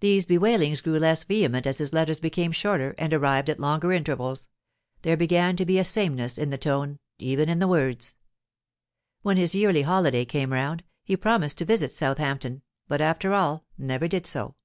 These 0.00 0.26
bewailings 0.26 0.82
grew 0.82 0.98
less 0.98 1.24
vehement 1.24 1.66
as 1.66 1.78
his 1.78 1.94
letters 1.94 2.20
became 2.20 2.52
shorter 2.52 2.94
and 2.98 3.14
arrived 3.14 3.48
at 3.48 3.58
longer 3.58 3.90
intervals; 3.90 4.50
there 5.00 5.16
began 5.16 5.56
to 5.56 5.64
be 5.64 5.78
a 5.78 5.82
sameness 5.82 6.36
in 6.36 6.50
the 6.50 6.58
tone, 6.58 6.98
even 7.18 7.48
in 7.48 7.58
the 7.58 7.66
words. 7.66 8.16
When 9.22 9.38
his 9.38 9.54
yearly 9.54 9.80
holiday 9.80 10.26
came 10.26 10.52
round, 10.52 10.84
he 11.04 11.16
promised 11.16 11.56
to 11.56 11.64
visit 11.64 11.90
Southampton, 11.94 12.60
but 12.86 13.00
after 13.00 13.32
all 13.32 13.64
never 13.78 14.06
did 14.08 14.26
so. 14.26 14.56